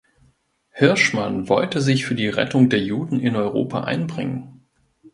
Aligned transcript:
Hirschmann 0.71 1.47
wollte 1.47 1.79
sich 1.79 2.07
für 2.07 2.15
die 2.15 2.27
Rettung 2.27 2.69
der 2.69 2.81
Juden 2.81 3.19
in 3.19 3.35
Europa 3.35 3.81
einbringen. 3.83 4.63